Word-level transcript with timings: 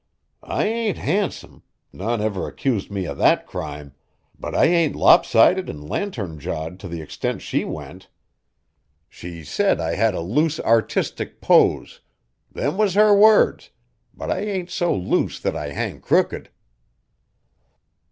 I 0.41 0.63
ain't 0.65 0.97
handsome, 0.97 1.61
none 1.93 2.21
never 2.21 2.47
accused 2.47 2.89
me 2.89 3.05
of 3.05 3.19
that 3.19 3.45
crime, 3.45 3.93
but 4.39 4.55
I 4.55 4.65
ain't 4.65 4.95
lopsided 4.95 5.69
an' 5.69 5.87
lantern 5.87 6.39
jawed 6.39 6.79
t' 6.79 6.87
the 6.87 7.03
extent 7.03 7.43
she 7.43 7.65
went. 7.65 8.07
She 9.09 9.43
said 9.43 9.79
I 9.79 9.93
had 9.93 10.15
a 10.15 10.21
loose 10.21 10.59
artistic 10.59 11.39
pose; 11.39 12.01
them 12.51 12.77
was 12.79 12.95
her 12.95 13.13
words, 13.15 13.69
but 14.11 14.31
I 14.31 14.39
ain't 14.39 14.71
so 14.71 14.91
loose 14.91 15.39
that 15.39 15.55
I 15.55 15.69
hang 15.71 15.99
crooked." 16.01 16.49